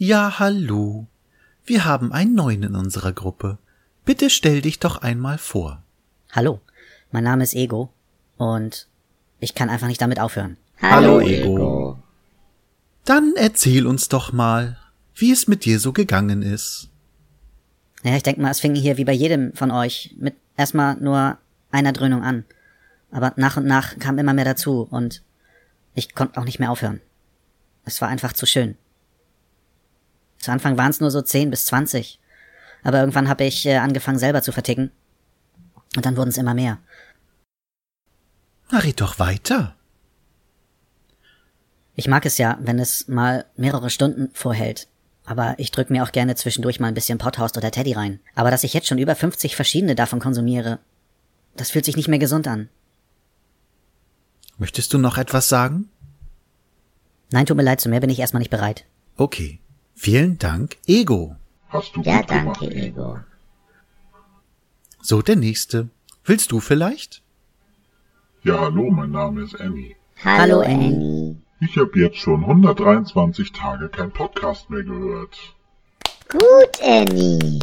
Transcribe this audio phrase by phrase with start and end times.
[0.00, 1.08] Ja, hallo.
[1.64, 3.58] Wir haben einen neuen in unserer Gruppe.
[4.04, 5.82] Bitte stell dich doch einmal vor.
[6.30, 6.60] Hallo,
[7.10, 7.90] mein Name ist Ego
[8.36, 8.86] und
[9.40, 10.56] ich kann einfach nicht damit aufhören.
[10.80, 11.98] Hallo, Ego.
[13.04, 14.78] Dann erzähl uns doch mal,
[15.16, 16.90] wie es mit dir so gegangen ist.
[18.04, 21.38] Ja, ich denke mal, es fing hier wie bei jedem von euch mit erstmal nur
[21.72, 22.44] einer Dröhnung an.
[23.10, 25.24] Aber nach und nach kam immer mehr dazu und
[25.96, 27.00] ich konnte auch nicht mehr aufhören.
[27.84, 28.76] Es war einfach zu schön.
[30.38, 32.20] Zu Anfang waren es nur so 10 bis 20.
[32.82, 34.90] Aber irgendwann habe ich äh, angefangen selber zu verticken.
[35.96, 36.78] Und dann wurden es immer mehr.
[38.70, 39.74] Na, red doch weiter.
[41.94, 44.86] Ich mag es ja, wenn es mal mehrere Stunden vorhält.
[45.24, 48.20] Aber ich drück mir auch gerne zwischendurch mal ein bisschen Pothaust oder Teddy rein.
[48.34, 50.78] Aber dass ich jetzt schon über 50 verschiedene davon konsumiere,
[51.56, 52.68] das fühlt sich nicht mehr gesund an.
[54.58, 55.90] Möchtest du noch etwas sagen?
[57.30, 58.84] Nein, tut mir leid, zu mehr bin ich erstmal nicht bereit.
[59.16, 59.60] Okay.
[60.00, 61.34] Vielen Dank, Ego.
[61.70, 62.72] Hast du Ja, gut danke, gemacht.
[62.86, 63.18] Ego.
[65.02, 65.88] So, der nächste.
[66.24, 67.20] Willst du vielleicht?
[68.44, 69.96] Ja, hallo, mein Name ist Annie.
[70.24, 71.34] Hallo, Annie.
[71.60, 75.36] Ich habe jetzt schon 123 Tage kein Podcast mehr gehört.
[76.28, 77.58] Gut, Annie.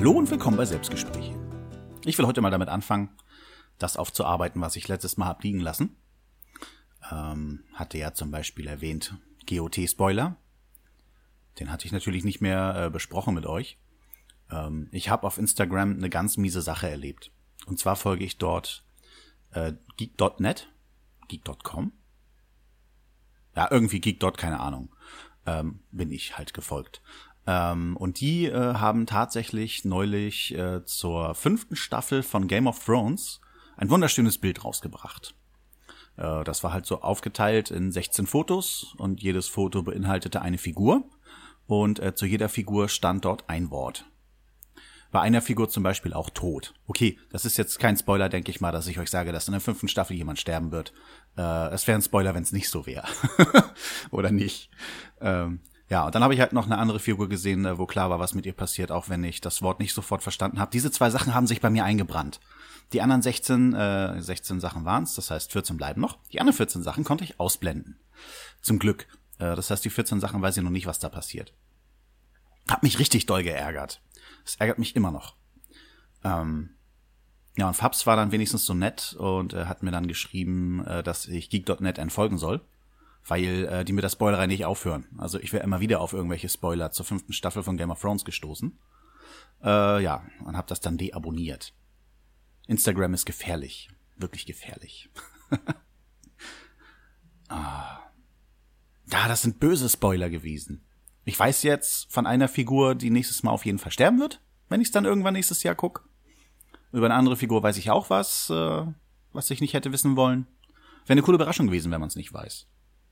[0.00, 1.38] Hallo und willkommen bei Selbstgespräche.
[2.06, 3.10] Ich will heute mal damit anfangen,
[3.76, 5.94] das aufzuarbeiten, was ich letztes Mal hab liegen lassen.
[7.12, 10.38] Ähm, hatte ja zum Beispiel erwähnt GOT-Spoiler.
[11.58, 13.76] Den hatte ich natürlich nicht mehr äh, besprochen mit euch.
[14.50, 17.30] Ähm, ich habe auf Instagram eine ganz miese Sache erlebt.
[17.66, 18.82] Und zwar folge ich dort
[19.50, 20.70] äh, geek.net,
[21.28, 21.92] geek.com.
[23.54, 24.18] Ja, irgendwie geek.
[24.38, 24.88] keine Ahnung.
[25.44, 27.02] Ähm, bin ich halt gefolgt.
[27.50, 33.40] Ähm, und die äh, haben tatsächlich neulich äh, zur fünften Staffel von Game of Thrones
[33.76, 35.34] ein wunderschönes Bild rausgebracht.
[36.16, 41.02] Äh, das war halt so aufgeteilt in 16 Fotos und jedes Foto beinhaltete eine Figur
[41.66, 44.04] und äh, zu jeder Figur stand dort ein Wort.
[45.10, 46.74] Bei einer Figur zum Beispiel auch tot.
[46.86, 49.52] Okay, das ist jetzt kein Spoiler, denke ich mal, dass ich euch sage, dass in
[49.52, 50.92] der fünften Staffel jemand sterben wird.
[51.36, 53.08] Äh, es wäre ein Spoiler, wenn es nicht so wäre.
[54.12, 54.70] Oder nicht.
[55.20, 58.08] Ähm, ja, und dann habe ich halt noch eine andere Figur gesehen, äh, wo klar
[58.10, 60.70] war, was mit ihr passiert, auch wenn ich das Wort nicht sofort verstanden habe.
[60.70, 62.40] Diese zwei Sachen haben sich bei mir eingebrannt.
[62.92, 66.18] Die anderen 16, äh, 16 Sachen waren's, das heißt 14 bleiben noch.
[66.32, 67.98] Die anderen 14 Sachen konnte ich ausblenden.
[68.62, 69.06] Zum Glück.
[69.38, 71.52] Äh, das heißt, die 14 Sachen weiß ich noch nicht, was da passiert.
[72.68, 74.00] Hab mich richtig doll geärgert.
[74.44, 75.34] Es ärgert mich immer noch.
[76.22, 76.70] Ähm,
[77.56, 81.02] ja, und Fabs war dann wenigstens so nett und äh, hat mir dann geschrieben, äh,
[81.02, 82.60] dass ich geek.net entfolgen soll,
[83.26, 85.06] weil äh, die mit der Spoilerei nicht aufhören.
[85.18, 88.24] Also ich wäre immer wieder auf irgendwelche Spoiler zur fünften Staffel von Game of Thrones
[88.24, 88.78] gestoßen.
[89.62, 91.74] Äh, ja, und hab das dann deabonniert.
[92.66, 93.90] Instagram ist gefährlich.
[94.16, 95.10] Wirklich gefährlich.
[97.48, 97.98] ah.
[99.10, 100.84] Ja, das sind böse Spoiler gewesen.
[101.24, 104.80] Ich weiß jetzt von einer Figur, die nächstes Mal auf jeden Fall sterben wird, wenn
[104.80, 106.08] ich es dann irgendwann nächstes Jahr guck.
[106.92, 108.86] Über eine andere Figur weiß ich auch was, äh,
[109.32, 110.46] was ich nicht hätte wissen wollen.
[111.04, 112.66] Wäre eine coole Überraschung gewesen, wenn man es nicht weiß.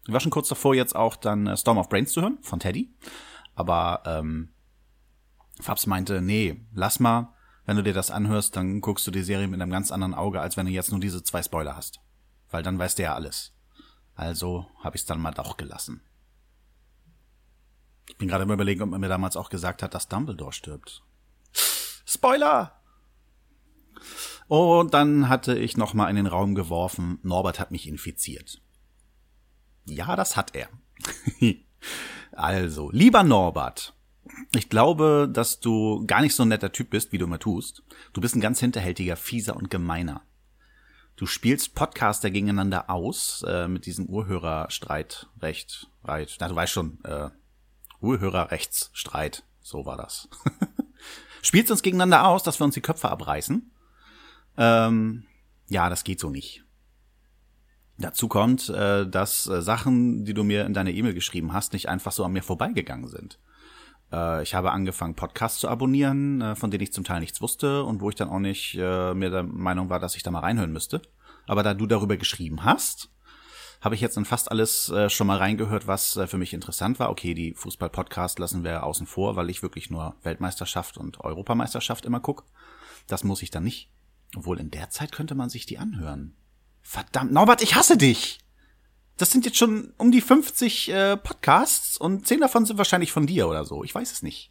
[0.08, 2.58] Ich war schon kurz davor, jetzt auch dann äh, Storm of Brains zu hören, von
[2.58, 2.90] Teddy.
[3.54, 4.48] Aber ähm,
[5.60, 7.34] Fabs meinte, nee, lass mal,
[7.66, 10.40] wenn du dir das anhörst, dann guckst du die Serie mit einem ganz anderen Auge,
[10.40, 12.00] als wenn du jetzt nur diese zwei Spoiler hast.
[12.50, 13.52] Weil dann weißt du ja alles.
[14.14, 16.00] Also habe ich es dann mal doch gelassen.
[18.08, 21.02] Ich bin gerade immer überlegen, ob man mir damals auch gesagt hat, dass Dumbledore stirbt.
[22.06, 22.80] Spoiler!
[24.46, 28.62] Und dann hatte ich noch mal in den Raum geworfen, Norbert hat mich infiziert.
[29.90, 30.68] Ja, das hat er.
[32.32, 33.94] also, lieber Norbert,
[34.54, 37.82] ich glaube, dass du gar nicht so ein netter Typ bist, wie du immer tust.
[38.12, 40.22] Du bist ein ganz hinterhältiger, fieser und gemeiner.
[41.16, 46.36] Du spielst Podcaster gegeneinander aus äh, mit diesem Urhörerstreit, Recht, Reit.
[46.38, 47.30] Na, du weißt schon, äh,
[48.00, 49.42] Urhörerrechtsstreit.
[49.60, 50.28] So war das.
[51.42, 53.70] Spielst uns gegeneinander aus, dass wir uns die Köpfe abreißen.
[54.56, 55.24] Ähm,
[55.68, 56.64] ja, das geht so nicht.
[58.00, 61.88] Dazu kommt, äh, dass äh, Sachen, die du mir in deiner E-Mail geschrieben hast, nicht
[61.88, 63.40] einfach so an mir vorbeigegangen sind.
[64.12, 68.00] Äh, ich habe angefangen, Podcasts zu abonnieren, von denen ich zum Teil nichts wusste und
[68.00, 71.02] wo ich dann auch nicht mir der Meinung war, dass ich da mal reinhören müsste.
[71.46, 73.10] Aber da du darüber geschrieben hast,
[73.80, 77.10] habe ich jetzt in fast alles schon mal reingehört, was für mich interessant war.
[77.10, 82.20] Okay, die Fußball-Podcast lassen wir außen vor, weil ich wirklich nur Weltmeisterschaft und Europameisterschaft immer
[82.20, 82.44] guck.
[83.06, 83.90] Das muss ich dann nicht.
[84.36, 86.36] Obwohl in der Zeit könnte man sich die anhören.
[86.88, 88.38] Verdammt, Norbert, ich hasse dich!
[89.18, 93.26] Das sind jetzt schon um die 50 äh, Podcasts und 10 davon sind wahrscheinlich von
[93.26, 93.84] dir oder so.
[93.84, 94.50] Ich weiß es nicht.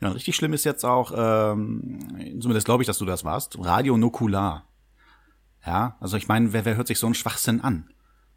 [0.00, 3.96] Ja, richtig schlimm ist jetzt auch, ähm, zumindest glaube ich, dass du das warst, Radio
[3.96, 4.66] Nukular.
[5.64, 7.88] Ja, also ich meine, wer, wer hört sich so einen Schwachsinn an?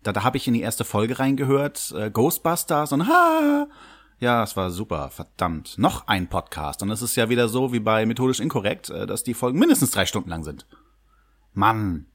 [0.04, 3.66] Da, da habe ich in die erste Folge reingehört, äh, Ghostbusters und ha,
[4.20, 5.80] ja, es war super, verdammt.
[5.80, 6.84] Noch ein Podcast.
[6.84, 9.90] Und es ist ja wieder so wie bei Methodisch Inkorrekt, äh, dass die Folgen mindestens
[9.90, 10.68] drei Stunden lang sind.
[11.54, 12.06] Mann,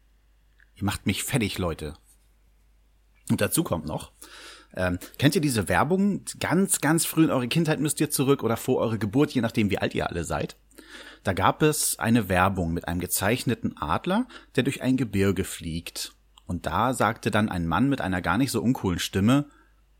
[0.76, 1.94] ihr macht mich fertig, Leute.
[3.30, 4.12] Und dazu kommt noch,
[4.76, 6.24] ähm, kennt ihr diese Werbung?
[6.40, 9.70] Ganz, ganz früh in eure Kindheit müsst ihr zurück oder vor eure Geburt, je nachdem,
[9.70, 10.56] wie alt ihr alle seid.
[11.22, 14.26] Da gab es eine Werbung mit einem gezeichneten Adler,
[14.56, 16.12] der durch ein Gebirge fliegt.
[16.46, 19.46] Und da sagte dann ein Mann mit einer gar nicht so uncoolen Stimme,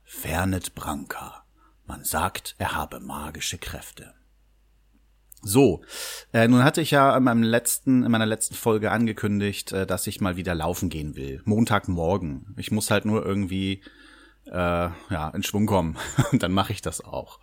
[0.02, 1.44] Fernet Branca.
[1.86, 4.12] Man sagt, er habe magische Kräfte.
[5.44, 5.82] So,
[6.32, 10.06] äh, nun hatte ich ja in, meinem letzten, in meiner letzten Folge angekündigt, äh, dass
[10.06, 11.43] ich mal wieder laufen gehen will.
[11.44, 12.55] Montagmorgen.
[12.56, 13.82] Ich muss halt nur irgendwie
[14.46, 15.96] äh, ja, in Schwung kommen.
[16.32, 17.41] Und dann mache ich das auch.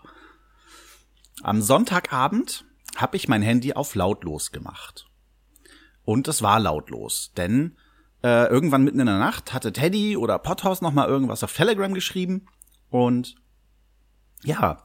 [1.43, 2.65] Am Sonntagabend
[2.95, 5.07] habe ich mein Handy auf lautlos gemacht.
[6.03, 7.77] Und es war lautlos, denn
[8.23, 11.93] äh, irgendwann mitten in der Nacht hatte Teddy oder Pothaus noch mal irgendwas auf Telegram
[11.93, 12.47] geschrieben
[12.89, 13.35] und
[14.43, 14.83] ja,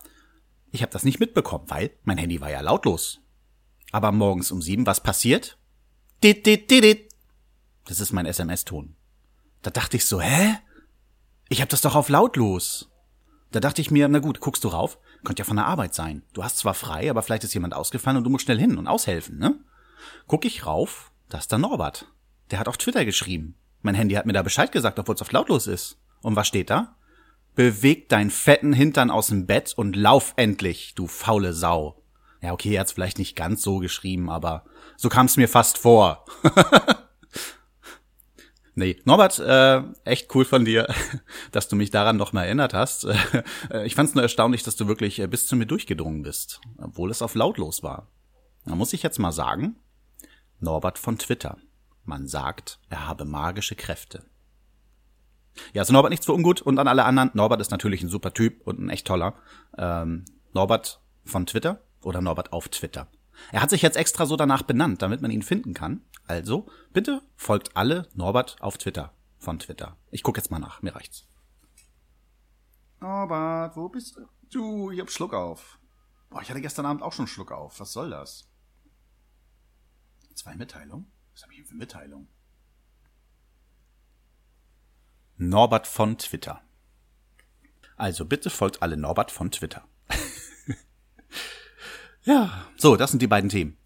[0.72, 3.20] ich habe das nicht mitbekommen, weil mein Handy war ja lautlos.
[3.92, 5.58] Aber morgens um sieben, was passiert?
[6.22, 7.08] Dit, dit, dit, dit.
[7.84, 8.96] Das ist mein SMS-Ton.
[9.62, 10.58] Da dachte ich so, hä?
[11.48, 12.90] Ich habe das doch auf lautlos.
[13.52, 14.98] Da dachte ich mir, na gut, guckst du rauf?
[15.24, 16.22] Könnte ja von der Arbeit sein.
[16.32, 18.86] Du hast zwar frei, aber vielleicht ist jemand ausgefallen und du musst schnell hin und
[18.86, 19.58] aushelfen, ne?
[20.26, 22.06] Guck ich rauf, da ist der Norbert.
[22.50, 23.56] Der hat auf Twitter geschrieben.
[23.82, 25.98] Mein Handy hat mir da Bescheid gesagt, obwohl es auf lautlos ist.
[26.22, 26.95] Und was steht da?
[27.56, 32.02] Beweg deinen fetten Hintern aus dem Bett und lauf endlich, du faule Sau.
[32.42, 34.64] Ja, okay, er hat's vielleicht nicht ganz so geschrieben, aber
[34.96, 36.26] so kam's mir fast vor.
[38.74, 40.86] nee, Norbert, äh, echt cool von dir,
[41.50, 43.06] dass du mich daran noch mal erinnert hast.
[43.84, 47.22] ich fand's nur erstaunlich, dass du wirklich äh, bis zu mir durchgedrungen bist, obwohl es
[47.22, 48.10] auf lautlos war.
[48.66, 49.76] Da muss ich jetzt mal sagen,
[50.60, 51.56] Norbert von Twitter.
[52.04, 54.26] Man sagt, er habe magische Kräfte.
[55.72, 57.30] Ja, also Norbert nichts für ungut und an alle anderen.
[57.34, 59.34] Norbert ist natürlich ein super Typ und ein echt toller.
[59.76, 63.08] Ähm, Norbert von Twitter oder Norbert auf Twitter.
[63.52, 66.02] Er hat sich jetzt extra so danach benannt, damit man ihn finden kann.
[66.26, 69.96] Also, bitte folgt alle Norbert auf Twitter von Twitter.
[70.10, 71.26] Ich guck jetzt mal nach, mir reicht's.
[73.00, 74.26] Norbert, wo bist du?
[74.50, 75.78] Du, ich hab Schluck auf.
[76.30, 77.78] Boah, ich hatte gestern Abend auch schon Schluck auf.
[77.78, 78.48] Was soll das?
[80.34, 81.10] Zwei Mitteilungen?
[81.32, 82.28] Was habe ich denn für Mitteilungen?
[85.36, 86.60] Norbert von Twitter.
[87.96, 89.84] Also bitte folgt alle Norbert von Twitter.
[92.24, 93.76] ja, so, das sind die beiden Themen.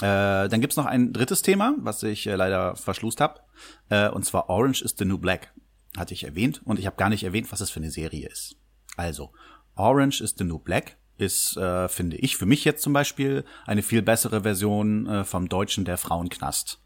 [0.00, 3.40] Äh, dann gibt's noch ein drittes Thema, was ich äh, leider verschlust habe.
[3.88, 5.52] Äh, und zwar Orange is the New Black.
[5.96, 6.62] Hatte ich erwähnt.
[6.64, 8.56] Und ich habe gar nicht erwähnt, was es für eine Serie ist.
[8.96, 9.32] Also,
[9.74, 13.82] Orange is the New Black ist, äh, finde ich, für mich jetzt zum Beispiel eine
[13.82, 16.80] viel bessere Version äh, vom Deutschen der Frauenknast.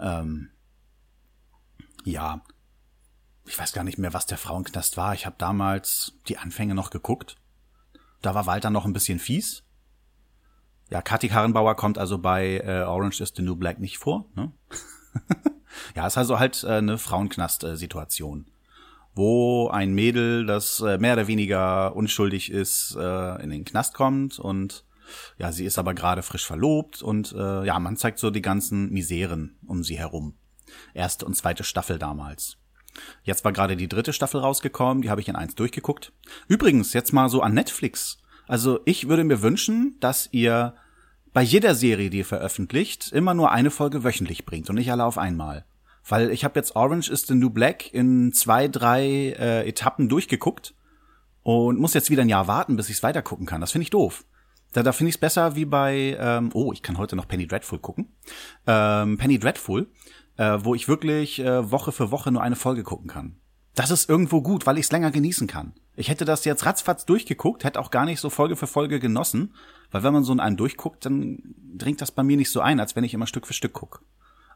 [0.00, 0.50] Ähm,
[2.04, 2.42] ja,
[3.46, 5.14] ich weiß gar nicht mehr, was der Frauenknast war.
[5.14, 7.36] Ich habe damals die Anfänge noch geguckt.
[8.20, 9.64] Da war Walter noch ein bisschen fies.
[10.90, 14.26] Ja, Kathi Karrenbauer kommt also bei äh, Orange is the New Black nicht vor.
[14.34, 14.52] Ne?
[15.96, 18.46] ja, ist also halt äh, eine Frauenknast-Situation,
[19.14, 24.38] wo ein Mädel, das äh, mehr oder weniger unschuldig ist, äh, in den Knast kommt
[24.38, 24.84] und
[25.38, 28.90] ja, sie ist aber gerade frisch verlobt und äh, ja, man zeigt so die ganzen
[28.90, 30.34] Miseren um sie herum.
[30.94, 32.58] Erste und zweite Staffel damals.
[33.24, 36.12] Jetzt war gerade die dritte Staffel rausgekommen, die habe ich in eins durchgeguckt.
[36.48, 38.18] Übrigens, jetzt mal so an Netflix.
[38.46, 40.74] Also ich würde mir wünschen, dass ihr
[41.32, 45.04] bei jeder Serie, die ihr veröffentlicht, immer nur eine Folge wöchentlich bringt und nicht alle
[45.04, 45.64] auf einmal.
[46.06, 49.04] Weil ich habe jetzt Orange is the New Black in zwei, drei
[49.38, 50.74] äh, Etappen durchgeguckt
[51.42, 53.60] und muss jetzt wieder ein Jahr warten, bis ich es weitergucken kann.
[53.60, 54.24] Das finde ich doof.
[54.72, 57.46] Da, da finde ich es besser wie bei, ähm, oh, ich kann heute noch Penny
[57.46, 58.08] Dreadful gucken.
[58.66, 59.86] Ähm, Penny Dreadful
[60.42, 63.36] äh, wo ich wirklich äh, Woche für Woche nur eine Folge gucken kann.
[63.76, 65.72] Das ist irgendwo gut, weil ich es länger genießen kann.
[65.94, 69.54] Ich hätte das jetzt ratzfatz durchgeguckt, hätte auch gar nicht so Folge für Folge genossen,
[69.92, 72.80] weil wenn man so in einem durchguckt, dann dringt das bei mir nicht so ein,
[72.80, 74.00] als wenn ich immer Stück für Stück gucke.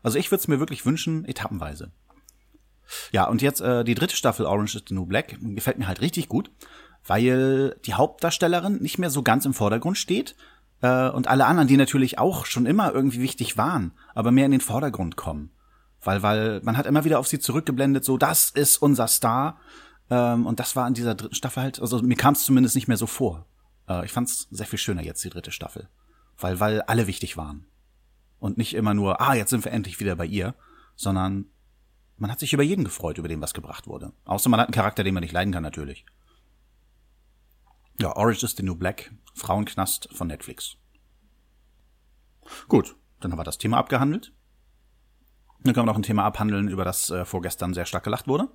[0.02, 1.92] Also ich würde es mir wirklich wünschen, etappenweise.
[3.12, 6.00] Ja, und jetzt äh, die dritte Staffel Orange is the New Black gefällt mir halt
[6.00, 6.50] richtig gut,
[7.06, 10.36] weil die Hauptdarstellerin nicht mehr so ganz im Vordergrund steht
[10.82, 14.52] äh, und alle anderen, die natürlich auch schon immer irgendwie wichtig waren, aber mehr in
[14.52, 15.50] den Vordergrund kommen.
[16.06, 19.58] Weil, weil man hat immer wieder auf sie zurückgeblendet, so, das ist unser Star.
[20.08, 22.86] Ähm, und das war in dieser dritten Staffel halt, also mir kam es zumindest nicht
[22.86, 23.44] mehr so vor.
[23.88, 25.88] Äh, ich fand es sehr viel schöner jetzt, die dritte Staffel.
[26.38, 27.66] Weil, weil alle wichtig waren.
[28.38, 30.54] Und nicht immer nur, ah, jetzt sind wir endlich wieder bei ihr,
[30.94, 31.46] sondern
[32.18, 34.12] man hat sich über jeden gefreut, über den was gebracht wurde.
[34.26, 36.06] Außer man hat einen Charakter, den man nicht leiden kann, natürlich.
[37.98, 40.76] Ja, Orange is the New Black, Frauenknast von Netflix.
[42.68, 44.32] Gut, dann haben wir das Thema abgehandelt.
[45.66, 48.48] Dann können wir noch ein Thema abhandeln, über das äh, vorgestern sehr stark gelacht wurde.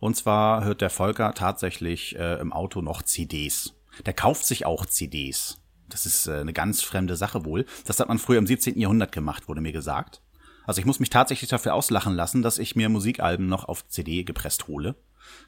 [0.00, 3.74] Und zwar hört der Volker tatsächlich äh, im Auto noch CDs.
[4.04, 5.60] Der kauft sich auch CDs.
[5.88, 7.66] Das ist äh, eine ganz fremde Sache wohl.
[7.86, 8.78] Das hat man früher im 17.
[8.78, 10.22] Jahrhundert gemacht, wurde mir gesagt.
[10.66, 14.24] Also ich muss mich tatsächlich dafür auslachen lassen, dass ich mir Musikalben noch auf CD
[14.24, 14.96] gepresst hole.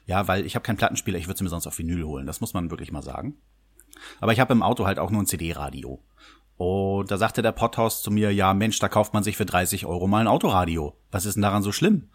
[0.05, 2.27] Ja, weil ich habe keinen Plattenspieler, ich würde mir sonst auf Vinyl holen.
[2.27, 3.35] Das muss man wirklich mal sagen.
[4.19, 6.01] Aber ich habe im Auto halt auch nur ein CD-Radio.
[6.61, 9.87] Und da sagte der Pothaus zu mir, ja Mensch, da kauft man sich für 30
[9.87, 10.95] Euro mal ein Autoradio.
[11.09, 12.11] Was ist denn daran so schlimm?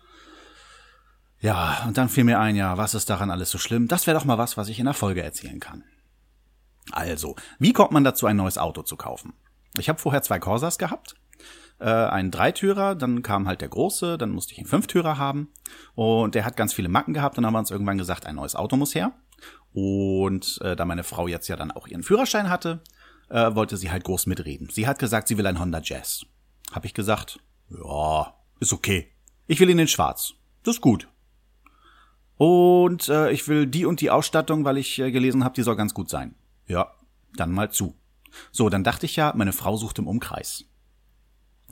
[1.40, 3.88] Ja, und dann fiel mir ein, ja, was ist daran alles so schlimm?
[3.88, 5.82] Das wäre doch mal was, was ich in der Folge erzählen kann.
[6.92, 9.32] Also, wie kommt man dazu, ein neues Auto zu kaufen?
[9.78, 11.16] Ich habe vorher zwei Corsas gehabt
[11.80, 15.48] äh, einen Dreitürer, dann kam halt der große, dann musste ich einen Fünftürer haben
[15.96, 17.36] und der hat ganz viele Macken gehabt.
[17.36, 19.12] Dann haben wir uns irgendwann gesagt, ein neues Auto muss her.
[19.72, 22.80] Und äh, da meine Frau jetzt ja dann auch ihren Führerschein hatte,
[23.28, 24.68] äh, wollte sie halt groß mitreden.
[24.70, 26.26] Sie hat gesagt, sie will ein Honda Jazz.
[26.72, 27.40] Hab ich gesagt,
[27.70, 29.12] ja, ist okay.
[29.46, 30.34] Ich will ihn in Schwarz.
[30.62, 31.08] Das ist gut.
[32.36, 35.76] Und äh, ich will die und die Ausstattung, weil ich äh, gelesen habe, die soll
[35.76, 36.34] ganz gut sein.
[36.66, 36.92] Ja,
[37.34, 37.94] dann mal zu.
[38.52, 40.64] So, dann dachte ich ja, meine Frau sucht im Umkreis.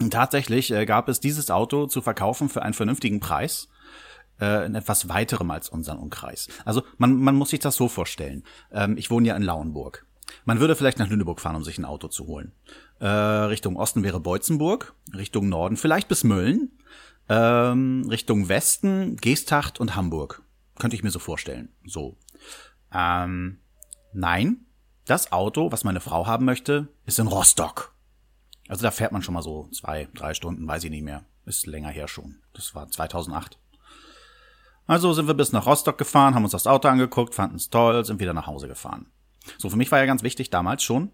[0.01, 3.69] Und tatsächlich äh, gab es dieses Auto zu verkaufen für einen vernünftigen Preis
[4.41, 6.49] äh, in etwas weiterem als unseren Umkreis.
[6.65, 8.45] Also man, man muss sich das so vorstellen.
[8.73, 10.07] Ähm, ich wohne ja in Lauenburg.
[10.45, 12.53] Man würde vielleicht nach Lüneburg fahren, um sich ein Auto zu holen.
[13.01, 16.71] Äh, Richtung Osten wäre Beutzenburg, Richtung Norden vielleicht bis Mölln,
[17.29, 20.43] ähm, Richtung Westen Geesthacht und Hamburg.
[20.79, 21.69] Könnte ich mir so vorstellen.
[21.87, 22.17] So.
[22.93, 23.59] Ähm,
[24.13, 24.67] nein,
[25.07, 27.95] das Auto, was meine Frau haben möchte, ist in Rostock.
[28.69, 31.25] Also da fährt man schon mal so zwei, drei Stunden, weiß ich nicht mehr.
[31.45, 32.37] Ist länger her schon.
[32.55, 33.59] Das war 2008.
[34.87, 38.05] Also sind wir bis nach Rostock gefahren, haben uns das Auto angeguckt, fanden es toll,
[38.05, 39.07] sind wieder nach Hause gefahren.
[39.59, 41.11] So, für mich war ja ganz wichtig damals schon,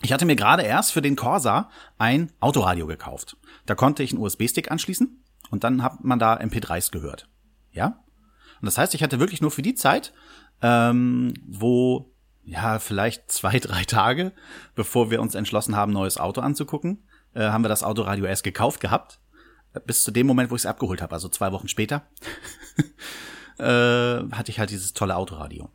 [0.00, 3.36] ich hatte mir gerade erst für den Corsa ein Autoradio gekauft.
[3.66, 7.28] Da konnte ich einen USB-Stick anschließen und dann hat man da MP3s gehört.
[7.72, 8.04] Ja?
[8.60, 10.12] Und das heißt, ich hatte wirklich nur für die Zeit,
[10.62, 12.12] ähm, wo
[12.44, 14.32] ja, vielleicht zwei, drei Tage,
[14.74, 18.80] bevor wir uns entschlossen haben, neues Auto anzugucken, äh, haben wir das Autoradio erst gekauft
[18.80, 19.20] gehabt.
[19.74, 22.06] Äh, bis zu dem Moment, wo ich es abgeholt habe, also zwei Wochen später,
[23.58, 23.64] äh,
[24.32, 25.70] hatte ich halt dieses tolle Autoradio.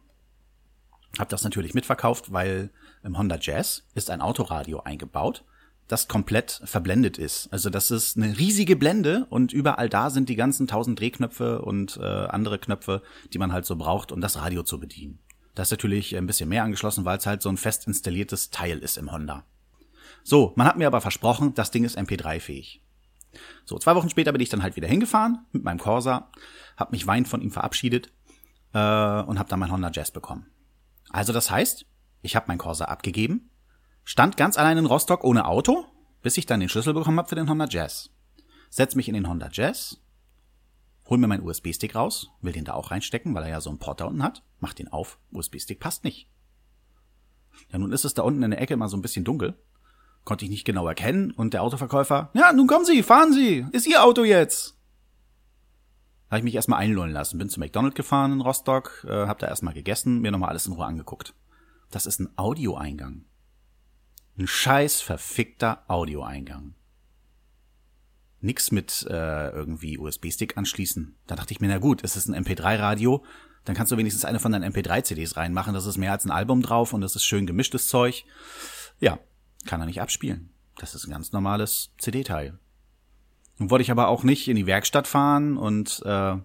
[1.18, 2.72] Hab das natürlich mitverkauft, weil
[3.04, 5.44] im Honda Jazz ist ein Autoradio eingebaut,
[5.88, 7.52] das komplett verblendet ist.
[7.52, 11.98] Also das ist eine riesige Blende und überall da sind die ganzen tausend Drehknöpfe und
[11.98, 13.02] äh, andere Knöpfe,
[13.32, 15.20] die man halt so braucht, um das Radio zu bedienen.
[15.56, 18.80] Da ist natürlich ein bisschen mehr angeschlossen, weil es halt so ein fest installiertes Teil
[18.80, 19.46] ist im Honda.
[20.24, 22.82] So, man hat mir aber versprochen, das Ding ist MP3-fähig.
[23.66, 26.30] So, zwei Wochen später bin ich dann halt wieder hingefahren mit meinem Corsa,
[26.78, 28.12] hab mich weinend von ihm verabschiedet
[28.74, 28.78] äh,
[29.22, 30.48] und hab dann mein Honda Jazz bekommen.
[31.14, 31.86] Also das heißt,
[32.24, 33.52] ich habe mein Corsa abgegeben,
[34.04, 35.86] stand ganz allein in Rostock ohne Auto,
[36.24, 38.10] bis ich dann den Schlüssel bekommen habe für den Honda Jazz.
[38.70, 40.02] Setz mich in den Honda Jazz,
[41.08, 43.78] hol mir meinen USB-Stick raus, will den da auch reinstecken, weil er ja so einen
[43.78, 46.28] Port da unten hat, mach den auf, USB-Stick passt nicht.
[47.72, 49.56] Ja, nun ist es da unten in der Ecke mal so ein bisschen dunkel.
[50.24, 53.86] Konnte ich nicht genau erkennen und der Autoverkäufer, ja, nun kommen Sie, fahren Sie, ist
[53.86, 54.80] Ihr Auto jetzt.
[56.30, 59.48] Habe ich mich erstmal einlullen lassen, bin zu McDonald's gefahren in Rostock, äh, hab da
[59.48, 61.34] erstmal gegessen, mir nochmal alles in Ruhe angeguckt.
[61.92, 63.26] Das ist ein Audioeingang.
[64.38, 66.74] Ein scheiß verfickter Audioeingang
[68.44, 71.16] nix mit äh, irgendwie USB-Stick anschließen.
[71.28, 73.24] Da dachte ich mir, na gut, es ist ein MP3-Radio,
[73.66, 75.74] dann kannst du wenigstens eine von deinen MP3-CDs reinmachen.
[75.74, 78.26] Das ist mehr als ein Album drauf und das ist schön gemischtes Zeug.
[79.00, 79.20] Ja,
[79.66, 80.52] kann er nicht abspielen.
[80.78, 82.60] Das ist ein ganz normales CD-Teil.
[83.58, 86.36] Nun wollte ich aber auch nicht in die Werkstatt fahren und äh,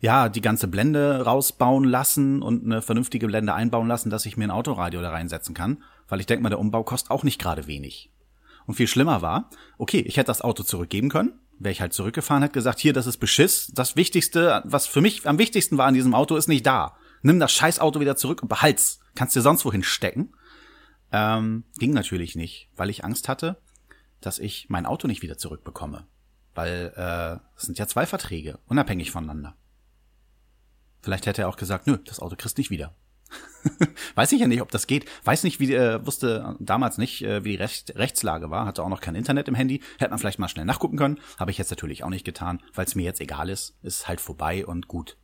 [0.00, 4.44] ja, die ganze Blende rausbauen lassen und eine vernünftige Blende einbauen lassen, dass ich mir
[4.44, 7.68] ein Autoradio da reinsetzen kann, weil ich denke mal, der Umbau kostet auch nicht gerade
[7.68, 8.10] wenig.
[8.66, 12.42] Und viel schlimmer war, okay, ich hätte das Auto zurückgeben können, wäre ich halt zurückgefahren,
[12.42, 13.70] hätte gesagt, hier, das ist Beschiss.
[13.74, 16.96] Das Wichtigste, was für mich am wichtigsten war an diesem Auto, ist nicht da.
[17.22, 18.98] Nimm das scheiß Auto wieder zurück und behalt's.
[19.14, 20.34] Kannst dir sonst wohin stecken.
[21.12, 23.58] Ähm, ging natürlich nicht, weil ich Angst hatte,
[24.20, 26.06] dass ich mein Auto nicht wieder zurückbekomme.
[26.54, 29.54] Weil äh, es sind ja zwei Verträge, unabhängig voneinander.
[31.00, 32.94] Vielleicht hätte er auch gesagt, nö, das Auto kriegst nicht wieder.
[34.14, 35.06] Weiß ich ja nicht, ob das geht.
[35.24, 38.66] Weiß nicht, wie äh, wusste damals nicht, äh, wie die Recht, Rechtslage war.
[38.66, 39.82] Hatte auch noch kein Internet im Handy.
[39.98, 41.18] Hätte man vielleicht mal schnell nachgucken können.
[41.38, 43.76] Habe ich jetzt natürlich auch nicht getan, weil es mir jetzt egal ist.
[43.82, 45.16] Ist halt vorbei und gut.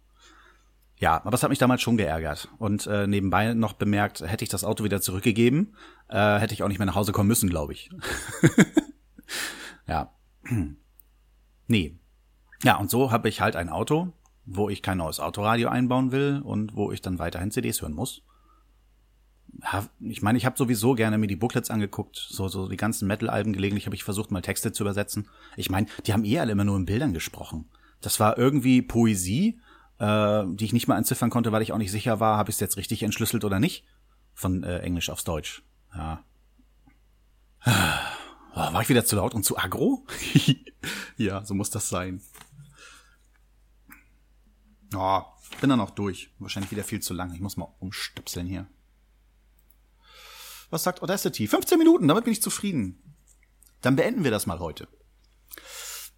[0.96, 2.48] Ja, aber es hat mich damals schon geärgert.
[2.58, 5.76] Und äh, nebenbei noch bemerkt, hätte ich das Auto wieder zurückgegeben,
[6.08, 7.90] äh, hätte ich auch nicht mehr nach Hause kommen müssen, glaube ich.
[9.86, 10.12] ja.
[11.68, 11.96] Nee.
[12.64, 14.12] Ja, und so habe ich halt ein Auto,
[14.44, 18.22] wo ich kein neues Autoradio einbauen will und wo ich dann weiterhin CDs hören muss.
[20.00, 23.52] Ich meine, ich habe sowieso gerne mir die Booklets angeguckt, so so die ganzen Metal-Alben
[23.52, 25.28] gelegentlich habe ich versucht mal Texte zu übersetzen.
[25.56, 27.68] Ich meine, die haben eh alle immer nur in Bildern gesprochen.
[28.00, 29.58] Das war irgendwie Poesie,
[29.98, 32.56] äh, die ich nicht mal entziffern konnte, weil ich auch nicht sicher war, habe ich
[32.56, 33.84] es jetzt richtig entschlüsselt oder nicht.
[34.34, 35.62] Von äh, Englisch aufs Deutsch.
[35.94, 36.24] Ja.
[38.52, 40.06] Oh, war ich wieder zu laut und zu aggro?
[41.16, 42.22] ja, so muss das sein.
[44.94, 45.22] Oh,
[45.60, 46.30] bin da noch durch.
[46.38, 47.32] Wahrscheinlich wieder viel zu lang.
[47.34, 48.66] Ich muss mal umstöpseln hier.
[50.70, 51.46] Was sagt Audacity?
[51.46, 53.02] 15 Minuten, damit bin ich zufrieden.
[53.80, 54.88] Dann beenden wir das mal heute.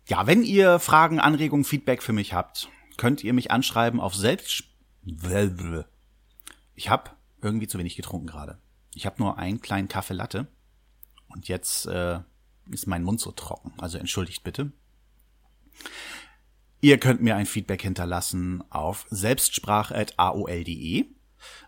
[0.08, 4.64] Ja, wenn ihr Fragen, Anregungen, Feedback für mich habt, könnt ihr mich anschreiben auf selbst.
[6.74, 7.10] Ich habe
[7.42, 8.58] irgendwie zu wenig getrunken gerade.
[8.94, 10.48] Ich habe nur einen kleinen Kaffee Latte
[11.32, 12.20] und jetzt äh,
[12.70, 13.72] ist mein Mund so trocken.
[13.78, 14.72] Also entschuldigt bitte.
[16.80, 21.06] Ihr könnt mir ein Feedback hinterlassen auf selbstsprache.aol.de.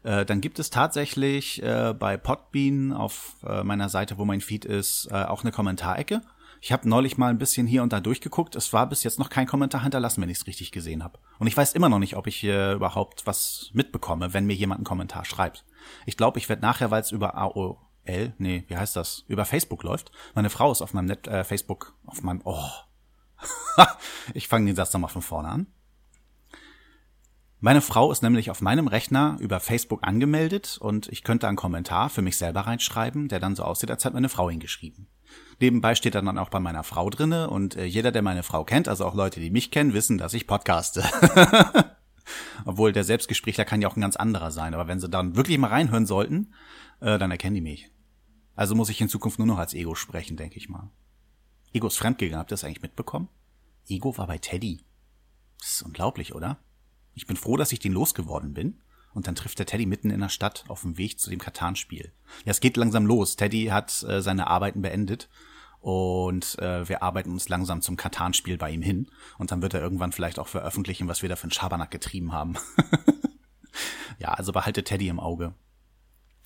[0.02, 4.64] Äh, dann gibt es tatsächlich äh, bei Podbean auf äh, meiner Seite, wo mein Feed
[4.64, 6.22] ist, äh, auch eine Kommentarecke.
[6.60, 8.54] Ich habe neulich mal ein bisschen hier und da durchgeguckt.
[8.54, 11.18] Es war bis jetzt noch kein Kommentar hinterlassen, wenn ich es richtig gesehen habe.
[11.38, 14.78] Und ich weiß immer noch nicht, ob ich hier überhaupt was mitbekomme, wenn mir jemand
[14.78, 15.64] einen Kommentar schreibt.
[16.06, 17.36] Ich glaube, ich werde nachher, weil es über
[18.06, 20.10] AOL, nee, wie heißt das, über Facebook läuft.
[20.34, 22.68] Meine Frau ist auf meinem Net, äh, Facebook, auf meinem, oh,
[24.34, 25.66] ich fange den Satz nochmal von vorne an.
[27.64, 32.10] Meine Frau ist nämlich auf meinem Rechner über Facebook angemeldet und ich könnte einen Kommentar
[32.10, 35.06] für mich selber reinschreiben, der dann so aussieht, als hätte meine Frau ihn geschrieben.
[35.60, 38.64] Nebenbei steht er dann auch bei meiner Frau drinne und äh, jeder, der meine Frau
[38.64, 41.04] kennt, also auch Leute, die mich kennen, wissen, dass ich podcaste.
[42.64, 45.58] Obwohl der Selbstgesprächler kann ja auch ein ganz anderer sein, aber wenn sie dann wirklich
[45.58, 46.52] mal reinhören sollten,
[47.00, 47.90] äh, dann erkennen die mich.
[48.54, 50.90] Also muss ich in Zukunft nur noch als Ego sprechen, denke ich mal.
[51.72, 53.28] Ego ist fremdgegangen, habt ihr das eigentlich mitbekommen?
[53.88, 54.84] Ego war bei Teddy.
[55.58, 56.58] Das ist unglaublich, oder?
[57.14, 58.80] Ich bin froh, dass ich den losgeworden bin.
[59.14, 62.12] Und dann trifft der Teddy mitten in der Stadt auf dem Weg zu dem Katan-Spiel.
[62.44, 63.36] Ja, es geht langsam los.
[63.36, 65.28] Teddy hat äh, seine Arbeiten beendet
[65.82, 69.10] und äh, wir arbeiten uns langsam zum Katan-Spiel bei ihm hin.
[69.36, 72.32] Und dann wird er irgendwann vielleicht auch veröffentlichen, was wir da für einen Schabernack getrieben
[72.32, 72.54] haben.
[74.18, 75.54] ja, also behalte Teddy im Auge.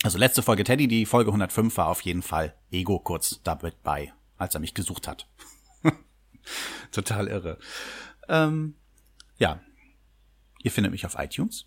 [0.03, 4.13] Also letzte Folge Teddy, die Folge 105 war auf jeden Fall Ego kurz damit bei
[4.39, 5.29] als er mich gesucht hat.
[6.93, 7.59] Total irre.
[8.29, 8.75] Ähm,
[9.39, 9.61] ja,
[10.63, 11.67] ihr findet mich auf iTunes.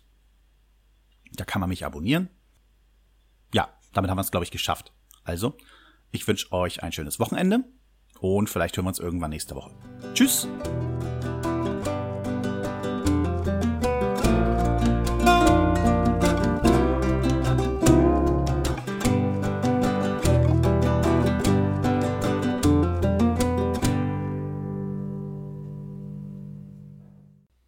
[1.32, 2.28] Da kann man mich abonnieren.
[3.52, 4.92] Ja, damit haben wir es, glaube ich, geschafft.
[5.24, 5.56] Also,
[6.12, 7.64] ich wünsche euch ein schönes Wochenende
[8.20, 9.72] und vielleicht hören wir uns irgendwann nächste Woche.
[10.14, 10.48] Tschüss!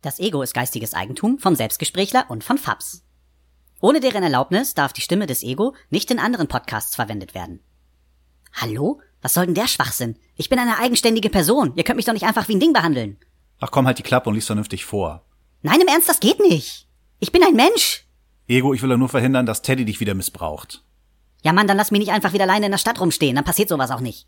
[0.02, 3.04] Das Ego ist geistiges Eigentum vom Selbstgesprächler und von Fabs.
[3.80, 7.60] Ohne deren Erlaubnis darf die Stimme des Ego nicht in anderen Podcasts verwendet werden.
[8.54, 9.00] Hallo?
[9.20, 10.16] Was soll denn der Schwachsinn?
[10.36, 11.72] Ich bin eine eigenständige Person.
[11.76, 13.16] Ihr könnt mich doch nicht einfach wie ein Ding behandeln.
[13.60, 15.24] Ach komm, halt die Klappe und lies vernünftig vor.
[15.62, 16.88] Nein, im Ernst, das geht nicht.
[17.20, 18.04] Ich bin ein Mensch.
[18.48, 20.82] Ego, ich will doch nur verhindern, dass Teddy dich wieder missbraucht.
[21.44, 23.68] Ja Mann, dann lass mich nicht einfach wieder alleine in der Stadt rumstehen, dann passiert
[23.68, 24.26] sowas auch nicht.